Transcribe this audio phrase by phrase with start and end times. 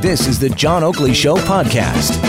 [0.00, 2.22] This is the John Oakley Show podcast.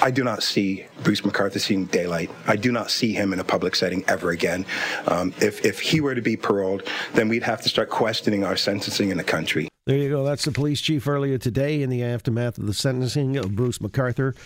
[0.00, 2.30] I do not see Bruce McArthur seeing daylight.
[2.46, 4.66] I do not see him in a public setting ever again.
[5.06, 6.82] Um, if, if he were to be paroled,
[7.14, 9.68] then we'd have to start questioning our sentencing in the country.
[9.86, 10.24] There you go.
[10.24, 14.36] That's the police chief earlier today in the aftermath of the sentencing of Bruce McArthur.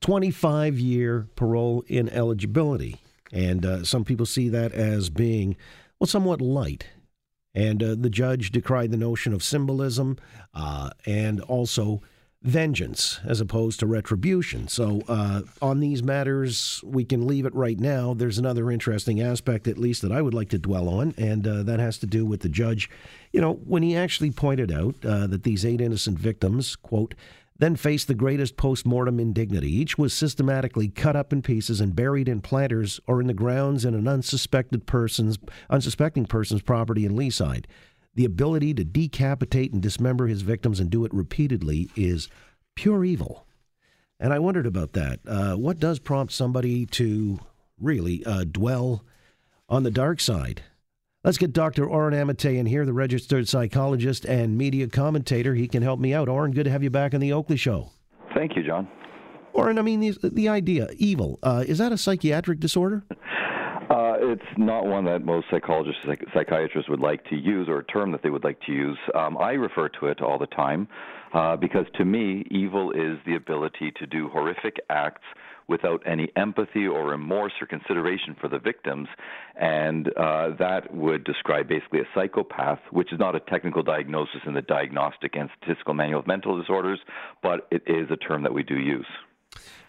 [0.00, 2.96] 25 year parole ineligibility.
[3.32, 5.56] And uh, some people see that as being,
[5.98, 6.86] well, somewhat light.
[7.54, 10.18] And uh, the judge decried the notion of symbolism
[10.54, 12.00] uh, and also
[12.42, 14.66] vengeance as opposed to retribution.
[14.66, 18.14] So, uh, on these matters, we can leave it right now.
[18.14, 21.62] There's another interesting aspect, at least, that I would like to dwell on, and uh,
[21.64, 22.88] that has to do with the judge.
[23.32, 27.14] You know, when he actually pointed out uh, that these eight innocent victims, quote,
[27.60, 29.70] then faced the greatest post mortem indignity.
[29.70, 33.84] Each was systematically cut up in pieces and buried in planters or in the grounds
[33.84, 37.66] in an unsuspected person's unsuspecting person's property in Leaside.
[38.14, 42.28] The ability to decapitate and dismember his victims and do it repeatedly is
[42.74, 43.46] pure evil.
[44.18, 45.20] And I wondered about that.
[45.26, 47.40] Uh, what does prompt somebody to
[47.78, 49.04] really uh, dwell
[49.68, 50.62] on the dark side?
[51.22, 51.84] Let's get Dr.
[51.86, 55.54] Oren Amitay in here, the registered psychologist and media commentator.
[55.54, 56.30] He can help me out.
[56.30, 57.90] Oren, good to have you back on the Oakley Show.
[58.34, 58.88] Thank you, John.
[59.52, 63.04] Oren, I mean, the, the idea, evil, uh, is that a psychiatric disorder?
[63.10, 67.84] Uh, it's not one that most psychologists, psych- psychiatrists would like to use, or a
[67.84, 68.96] term that they would like to use.
[69.14, 70.88] Um, I refer to it all the time
[71.34, 75.24] uh, because to me, evil is the ability to do horrific acts
[75.70, 79.06] without any empathy or remorse or consideration for the victims.
[79.54, 84.54] And uh, that would describe basically a psychopath, which is not a technical diagnosis in
[84.54, 86.98] the Diagnostic and Statistical Manual of Mental Disorders,
[87.40, 89.06] but it is a term that we do use.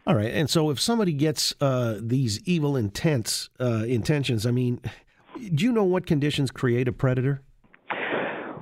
[0.06, 0.32] All right.
[0.32, 4.82] And so if somebody gets uh, these evil intents, uh, intentions, I mean,
[5.54, 7.42] do you know what conditions create a predator?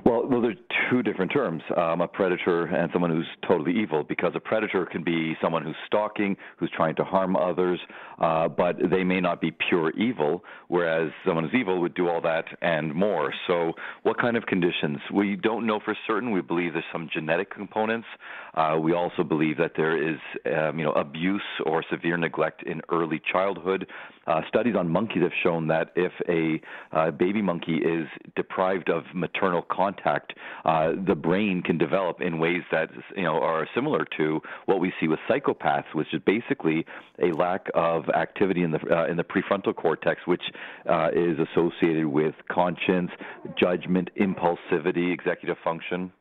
[0.05, 0.57] Well, well, there's
[0.89, 5.03] two different terms um, a predator and someone who's totally evil, because a predator can
[5.03, 7.79] be someone who's stalking, who's trying to harm others,
[8.19, 12.21] uh, but they may not be pure evil, whereas someone who's evil would do all
[12.21, 13.33] that and more.
[13.47, 14.99] So, what kind of conditions?
[15.13, 16.31] We don't know for certain.
[16.31, 18.07] We believe there's some genetic components.
[18.55, 22.81] Uh, we also believe that there is, um, you know, abuse or severe neglect in
[22.91, 23.87] early childhood.
[24.27, 26.61] Uh, studies on monkeys have shown that if a
[26.95, 30.33] uh, baby monkey is deprived of maternal contact,
[30.65, 34.93] uh, the brain can develop in ways that you know are similar to what we
[34.99, 36.85] see with psychopaths, which is basically
[37.21, 40.43] a lack of activity in the uh, in the prefrontal cortex, which
[40.89, 43.11] uh, is associated with conscience,
[43.57, 46.11] judgment, impulsivity, executive function.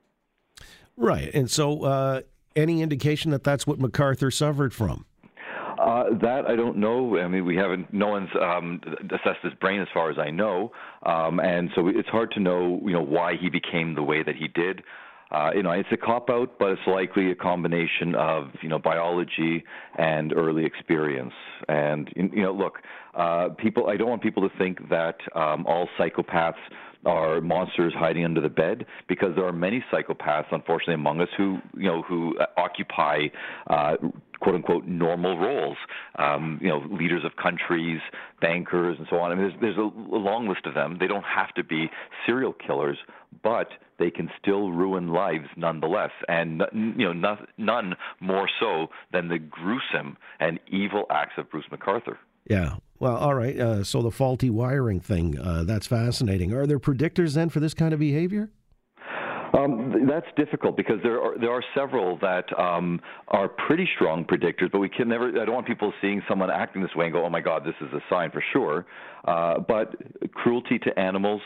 [0.97, 2.23] Right, and so uh,
[2.57, 5.05] any indication that that's what McArthur suffered from?
[5.89, 7.19] Uh, that I don't know.
[7.19, 7.95] I mean, we haven't.
[7.95, 8.79] No one's um,
[9.11, 10.71] assessed his brain, as far as I know,
[11.07, 14.37] um, and so it's hard to know, you know, why he became the way that
[14.37, 14.83] he did.
[15.31, 18.79] Uh, you know, it's a cop out, but it's likely a combination of you know
[18.79, 19.65] biology
[19.97, 21.33] and early experience.
[21.69, 22.81] And you know, look,
[23.15, 23.89] uh, people.
[23.89, 26.53] I don't want people to think that um, all psychopaths
[27.05, 31.59] are monsters hiding under the bed because there are many psychopaths unfortunately among us who
[31.77, 33.27] you know who occupy
[33.69, 33.97] uh,
[34.41, 35.77] quote unquote normal roles.
[36.19, 38.01] Um, you know leaders of countries
[38.41, 39.33] bankers and so on.
[39.33, 40.97] I mean there's there's a, a long list of them.
[40.99, 41.91] They don't have to be
[42.27, 42.99] serial killers
[43.43, 46.11] but they can still ruin lives nonetheless.
[46.29, 51.67] And you know not, none more so than the gruesome and evil acts of Bruce
[51.71, 52.17] McArthur
[52.49, 52.77] yeah.
[52.99, 53.59] Well, all right.
[53.59, 56.53] Uh, so the faulty wiring thing, uh, that's fascinating.
[56.53, 58.51] Are there predictors then for this kind of behavior?
[59.57, 64.71] Um, that's difficult because there are there are several that um, are pretty strong predictors,
[64.71, 65.29] but we can never.
[65.29, 67.75] I don't want people seeing someone acting this way and go, "Oh my God, this
[67.81, 68.85] is a sign for sure."
[69.25, 69.95] Uh, but
[70.35, 71.41] cruelty to animals,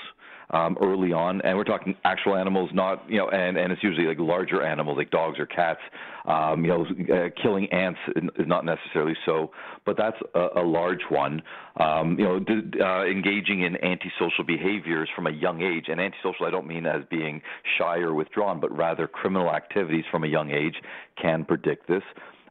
[0.53, 4.07] um, early on, and we're talking actual animals, not you know, and and it's usually
[4.07, 5.81] like larger animals like dogs or cats.
[6.25, 9.51] Um, you know, uh, killing ants is not necessarily so,
[9.85, 11.43] but that's a, a large one.
[11.81, 16.47] Um, you know, d- uh, engaging in antisocial behaviors from a young age, and antisocial
[16.47, 17.43] I don't mean as being
[17.79, 20.77] shy or withdrawn, but rather criminal activities from a young age
[21.21, 22.03] can predict this.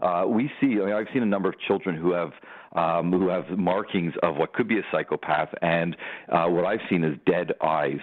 [0.01, 2.31] Uh, we see, I mean, I've seen a number of children who have
[2.73, 5.95] um, who have markings of what could be a psychopath, and
[6.29, 7.99] uh, what I've seen is dead eyes.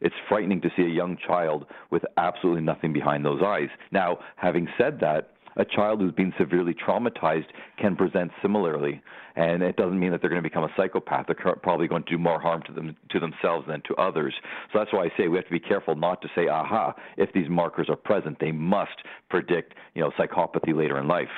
[0.00, 3.68] It's frightening to see a young child with absolutely nothing behind those eyes.
[3.90, 7.46] Now, having said that, a child who's been severely traumatized
[7.78, 9.02] can present similarly,
[9.34, 11.26] and it doesn't mean that they're going to become a psychopath.
[11.26, 14.34] They're probably going to do more harm to them to themselves than to others.
[14.72, 17.32] So that's why I say we have to be careful not to say, "Aha!" If
[17.32, 21.28] these markers are present, they must predict, you know, psychopathy later in life.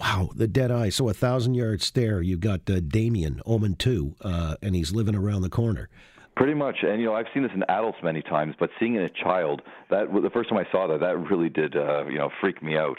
[0.00, 0.88] Wow, the dead eye.
[0.88, 2.22] So a thousand yard stare.
[2.22, 5.90] You've got uh, Damien, Omen 2, uh, and he's living around the corner.
[6.36, 9.00] Pretty much, and you know, I've seen this in adults many times, but seeing it
[9.00, 9.60] in a child,
[9.90, 12.78] that the first time I saw that, that really did, uh, you know, freak me
[12.78, 12.96] out.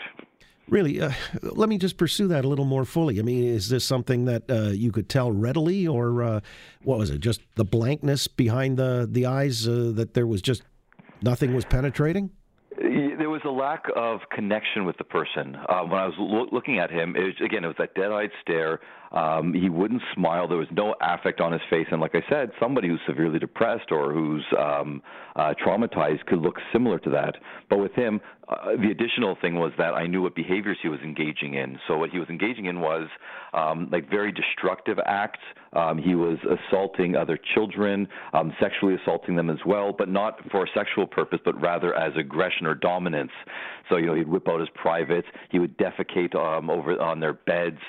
[0.69, 1.11] Really, uh,
[1.41, 3.19] let me just pursue that a little more fully.
[3.19, 6.39] I mean, is this something that uh, you could tell readily, or uh,
[6.83, 7.19] what was it?
[7.19, 10.61] Just the blankness behind the the eyes uh, that there was just
[11.23, 12.29] nothing was penetrating.
[13.43, 15.57] Was a lack of connection with the person.
[15.67, 18.29] Uh, when I was lo- looking at him, it was, again, it was that dead-eyed
[18.41, 18.79] stare.
[19.11, 20.47] Um, he wouldn't smile.
[20.47, 21.87] There was no affect on his face.
[21.91, 25.01] And like I said, somebody who's severely depressed or who's um,
[25.35, 27.35] uh, traumatized could look similar to that.
[27.69, 30.99] But with him, uh, the additional thing was that I knew what behaviors he was
[31.01, 31.77] engaging in.
[31.87, 33.07] So what he was engaging in was
[33.53, 35.39] um, like very destructive acts.
[35.73, 40.63] Um, he was assaulting other children, um, sexually assaulting them as well, but not for
[40.65, 43.31] a sexual purpose, but rather as aggression or dominance.
[43.89, 45.27] So you know he'd whip out his privates.
[45.49, 47.79] He would defecate um, over on their beds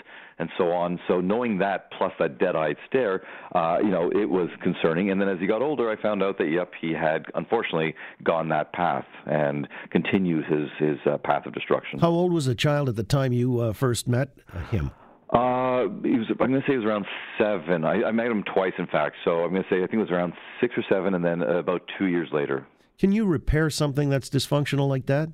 [0.43, 1.01] and so on.
[1.09, 3.23] So knowing that, plus that dead-eyed stare,
[3.55, 5.11] uh, you know, it was concerning.
[5.11, 8.49] And then as he got older, I found out that yep, he had unfortunately gone
[8.51, 11.99] that path and continues his his uh, path of destruction.
[12.01, 14.29] How old was the child at the time you uh, first met
[14.71, 14.91] him?
[15.31, 16.27] Uh, he was.
[16.29, 17.07] I'm going to say he was around
[17.39, 17.85] seven.
[17.85, 19.17] I, I met him twice, in fact.
[19.25, 21.41] So I'm going to say I think it was around six or seven, and then
[21.41, 22.67] about two years later.
[22.99, 25.31] Can you repair something that's dysfunctional like that?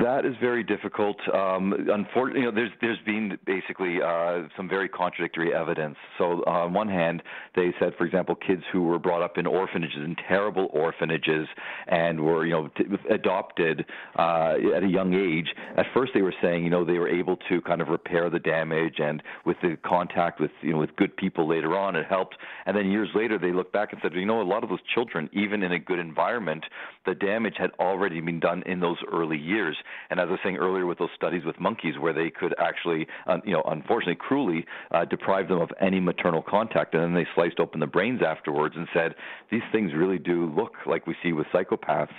[0.00, 1.16] That is very difficult.
[1.32, 5.96] Um, unfortunately, you know, there's there's been basically uh, some very contradictory evidence.
[6.18, 7.22] So on one hand,
[7.56, 11.48] they said, for example, kids who were brought up in orphanages, in terrible orphanages,
[11.86, 13.86] and were you know t- adopted
[14.18, 15.48] uh, at a young age.
[15.78, 18.40] At first, they were saying, you know, they were able to kind of repair the
[18.40, 22.36] damage, and with the contact with you know with good people later on, it helped.
[22.66, 24.82] And then years later, they looked back and said, you know, a lot of those
[24.94, 26.64] children, even in a good environment,
[27.06, 29.76] the damage had already been done in those early years years.
[30.10, 33.06] And as I was saying earlier, with those studies with monkeys, where they could actually,
[33.44, 37.60] you know, unfortunately, cruelly uh, deprive them of any maternal contact, and then they sliced
[37.60, 39.14] open the brains afterwards and said
[39.50, 42.14] these things really do look like we see with psychopaths.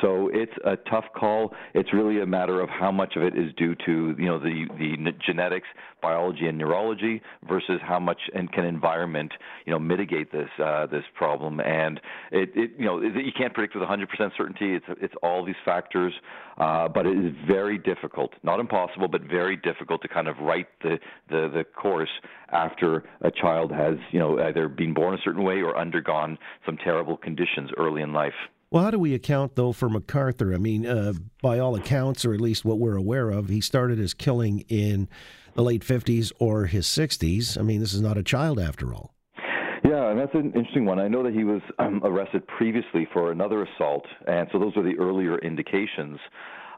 [0.00, 1.52] So it's a tough call.
[1.74, 4.66] It's really a matter of how much of it is due to you know the
[4.78, 5.68] the genetics,
[6.02, 9.32] biology, and neurology versus how much and can environment
[9.64, 11.60] you know mitigate this uh, this problem.
[11.60, 12.00] And
[12.30, 14.06] it, it you know you can't predict with 100%
[14.36, 14.74] certainty.
[14.74, 16.12] It's it's all these factors.
[16.58, 20.66] Uh, but it is very difficult, not impossible, but very difficult to kind of right
[20.82, 20.98] the,
[21.28, 22.10] the, the course
[22.50, 26.76] after a child has, you know, either been born a certain way or undergone some
[26.76, 28.34] terrible conditions early in life.
[28.70, 30.54] Well, how do we account, though, for McArthur?
[30.54, 33.98] I mean, uh, by all accounts, or at least what we're aware of, he started
[33.98, 35.08] his killing in
[35.54, 37.56] the late 50s or his 60s.
[37.58, 39.12] I mean, this is not a child after all.
[39.84, 40.98] Yeah, and that's an interesting one.
[40.98, 44.82] I know that he was um, arrested previously for another assault, and so those were
[44.82, 46.18] the earlier indications.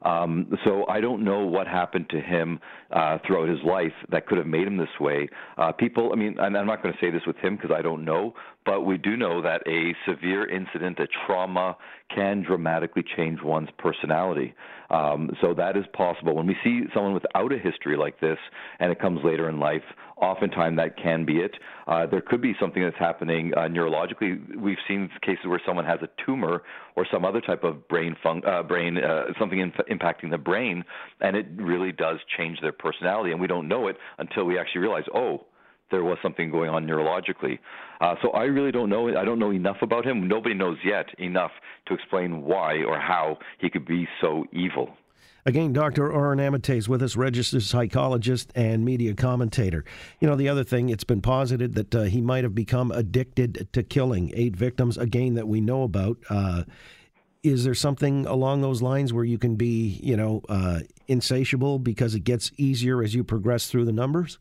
[0.02, 2.60] Um, so I don't know what happened to him
[2.92, 5.28] uh, throughout his life that could have made him this way.
[5.56, 7.82] Uh, people, I mean, and I'm not going to say this with him because I
[7.82, 8.34] don't know,
[8.68, 11.74] but we do know that a severe incident, a trauma,
[12.14, 14.52] can dramatically change one's personality.
[14.90, 16.36] Um, so that is possible.
[16.36, 18.36] When we see someone without a history like this
[18.78, 19.84] and it comes later in life,
[20.20, 21.52] oftentimes that can be it.
[21.86, 24.38] Uh, there could be something that's happening uh, neurologically.
[24.54, 26.62] We've seen cases where someone has a tumor
[26.94, 30.84] or some other type of brain fun- uh, brain uh, something in- impacting the brain,
[31.22, 34.82] and it really does change their personality, and we don't know it until we actually
[34.82, 35.46] realize, oh
[35.90, 37.58] there was something going on neurologically.
[38.00, 39.08] Uh, so I really don't know.
[39.16, 40.28] I don't know enough about him.
[40.28, 41.52] Nobody knows yet enough
[41.86, 44.90] to explain why or how he could be so evil.
[45.46, 46.12] Again, Dr.
[46.12, 49.84] Oren Amitay is with us, registered psychologist and media commentator.
[50.20, 53.68] You know, the other thing, it's been posited that uh, he might have become addicted
[53.72, 56.18] to killing eight victims, again, that we know about.
[56.28, 56.64] Uh,
[57.42, 62.14] is there something along those lines where you can be, you know, uh, insatiable because
[62.14, 64.38] it gets easier as you progress through the numbers?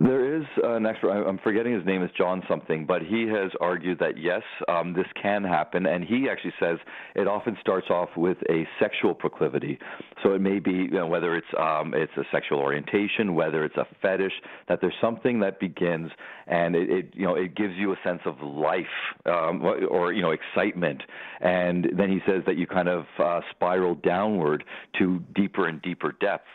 [0.00, 3.98] There is an expert, I'm forgetting his name is John something, but he has argued
[4.00, 6.78] that yes, um, this can happen, and he actually says
[7.14, 9.78] it often starts off with a sexual proclivity.
[10.22, 13.76] So it may be you know, whether it's um, it's a sexual orientation, whether it's
[13.76, 14.32] a fetish,
[14.68, 16.10] that there's something that begins
[16.46, 18.84] and it, it you know it gives you a sense of life
[19.26, 21.02] um, or you know excitement,
[21.40, 24.64] and then he says that you kind of uh, spiral downward
[24.98, 26.48] to deeper and deeper depths.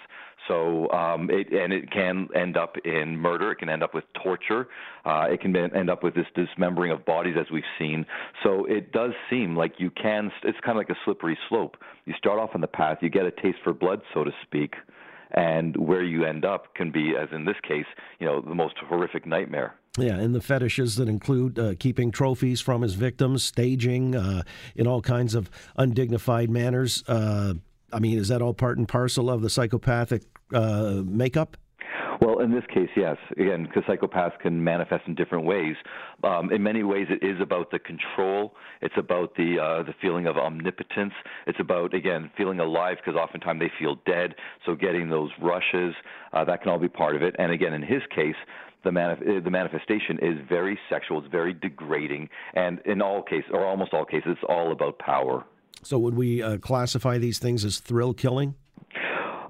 [0.48, 3.52] So um, it and it can end up in murder.
[3.52, 4.68] It can end up with torture.
[5.06, 8.06] Uh, it can end up with this dismembering of bodies, as we've seen.
[8.44, 10.32] So it does seem like you can.
[10.44, 11.78] It's kind of like a slippery slope.
[12.06, 13.00] You start off on the path.
[13.02, 14.76] You get a taste for blood, so to speak,
[15.32, 17.86] and where you end up can be, as in this case,
[18.20, 19.76] you know, the most horrific nightmare.
[19.98, 24.44] Yeah, and the fetishes that include uh, keeping trophies from his victims, staging uh,
[24.76, 27.04] in all kinds of undignified manners.
[27.08, 27.56] Uh,
[27.92, 30.24] I mean, is that all part and parcel of the psychopathic
[30.54, 31.58] uh, makeup?
[32.20, 33.18] Well, in this case, yes.
[33.34, 35.76] Again, because psychopaths can manifest in different ways.
[36.24, 38.54] Um, in many ways, it is about the control.
[38.82, 41.14] It's about the uh, the feeling of omnipotence.
[41.46, 44.34] It's about again feeling alive because oftentimes they feel dead.
[44.66, 45.94] So getting those rushes,
[46.34, 47.36] uh, that can all be part of it.
[47.38, 48.36] And again, in his case,
[48.84, 51.20] the, manif- the manifestation is very sexual.
[51.20, 55.46] It's very degrading, and in all cases, or almost all cases, it's all about power.
[55.84, 58.56] So, would we uh, classify these things as thrill killing?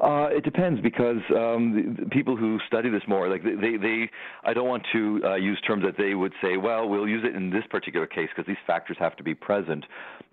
[0.08, 4.10] Uh, it depends because um, the, the people who study this more, like they, they,
[4.46, 7.36] I don't want to uh, use terms that they would say, well, we'll use it
[7.36, 9.84] in this particular case because these factors have to be present.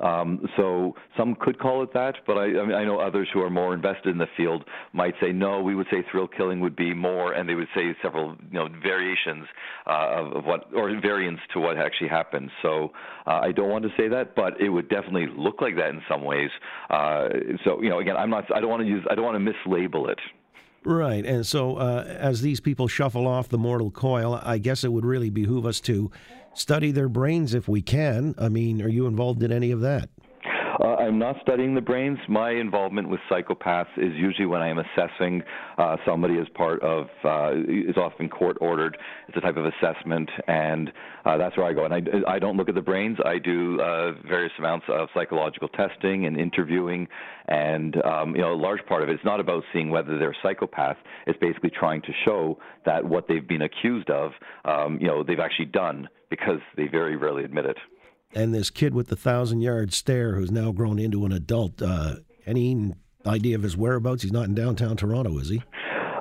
[0.00, 3.40] Um, so some could call it that, but I, I, mean, I know others who
[3.40, 5.60] are more invested in the field might say no.
[5.60, 8.68] We would say thrill killing would be more, and they would say several, you know,
[8.82, 9.46] variations
[9.86, 12.50] uh, of, of what or variants to what actually happens.
[12.62, 12.92] So
[13.26, 16.02] uh, I don't want to say that, but it would definitely look like that in
[16.08, 16.50] some ways.
[16.90, 17.28] Uh,
[17.64, 18.44] so you know, again, I'm not.
[18.54, 19.04] I don't want to use.
[19.10, 20.18] I don't want to mislabel it.
[20.84, 21.24] Right.
[21.24, 25.04] And so, uh, as these people shuffle off the mortal coil, I guess it would
[25.06, 26.10] really behoove us to
[26.52, 28.34] study their brains if we can.
[28.38, 30.10] I mean, are you involved in any of that?
[30.81, 32.19] Uh, I'm not studying the brains.
[32.28, 35.43] My involvement with psychopaths is usually when I am assessing
[35.78, 38.97] uh, somebody as part of uh, is often court ordered.
[39.28, 40.93] It's a type of assessment, and
[41.25, 41.85] uh, that's where I go.
[41.85, 43.19] And I, I don't look at the brains.
[43.25, 47.07] I do uh, various amounts of psychological testing and interviewing,
[47.47, 50.37] and um, you know, a large part of it is not about seeing whether they're
[50.43, 50.97] psychopath.
[51.26, 54.33] It's basically trying to show that what they've been accused of,
[54.64, 57.76] um, you know, they've actually done because they very rarely admit it
[58.34, 61.80] and this kid with the thousand yard stare who's now grown into an adult.
[61.80, 62.92] Uh, any
[63.26, 64.22] idea of his whereabouts?
[64.22, 65.62] He's not in downtown Toronto, is he?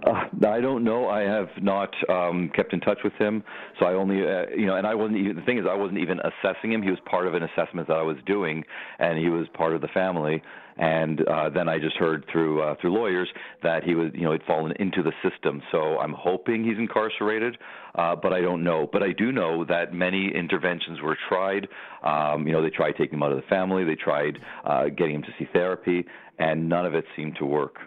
[0.06, 1.08] Uh, I don't know.
[1.08, 3.44] I have not um, kept in touch with him,
[3.80, 5.20] so I only, uh, you know, and I wasn't.
[5.20, 6.82] Even, the thing is, I wasn't even assessing him.
[6.82, 8.64] He was part of an assessment that I was doing,
[9.00, 10.42] and he was part of the family.
[10.76, 13.30] And uh, then I just heard through uh, through lawyers
[13.62, 15.62] that he was, you know, he'd fallen into the system.
[15.72, 17.58] So I'm hoping he's incarcerated,
[17.96, 18.90] uh, but I don't know.
[18.92, 21.68] But I do know that many interventions were tried.
[22.04, 23.84] Um, you know, they tried taking him out of the family.
[23.84, 26.06] They tried uh, getting him to see therapy,
[26.40, 27.78] and none of it seemed to work.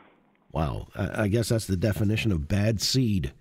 [0.53, 0.89] Wow.
[0.97, 3.33] I guess that's the definition of bad seed.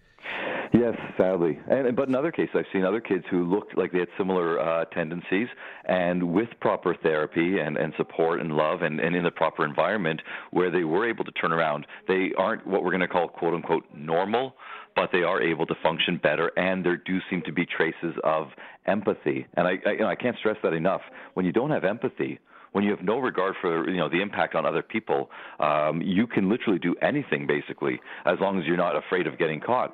[0.74, 1.57] Yes, sadly.
[1.69, 4.59] And but in other cases, I've seen other kids who looked like they had similar
[4.59, 5.47] uh, tendencies,
[5.85, 10.21] and with proper therapy and, and support and love, and, and in the proper environment
[10.51, 13.53] where they were able to turn around, they aren't what we're going to call quote
[13.53, 14.55] unquote normal,
[14.97, 18.47] but they are able to function better, and there do seem to be traces of
[18.85, 19.47] empathy.
[19.53, 21.01] And I, I, you know, I can't stress that enough.
[21.35, 22.39] When you don't have empathy,
[22.75, 26.27] when you have no regard for you know the impact on other people, um, you
[26.27, 29.94] can literally do anything basically as long as you're not afraid of getting caught.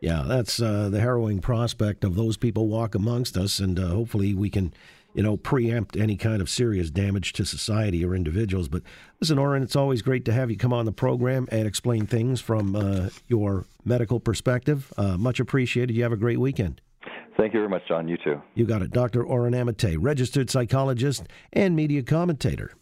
[0.00, 4.32] Yeah, that's uh, the harrowing prospect of those people walk amongst us, and uh, hopefully
[4.32, 4.72] we can,
[5.12, 8.68] you know, preempt any kind of serious damage to society or individuals.
[8.68, 8.82] But
[9.20, 12.40] listen, Oren, it's always great to have you come on the program and explain things
[12.40, 14.90] from uh, your medical perspective.
[14.96, 15.94] Uh, much appreciated.
[15.94, 16.80] You have a great weekend.
[17.40, 18.06] Thank you very much, John.
[18.06, 18.42] You too.
[18.54, 18.90] You got it.
[18.90, 19.24] Dr.
[19.24, 21.22] Oren Amitay, registered psychologist
[21.54, 22.74] and media commentator.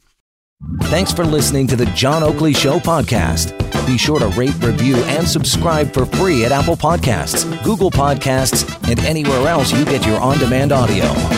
[0.83, 3.57] Thanks for listening to the John Oakley Show podcast.
[3.87, 8.99] Be sure to rate, review, and subscribe for free at Apple Podcasts, Google Podcasts, and
[9.05, 11.38] anywhere else you get your on demand audio.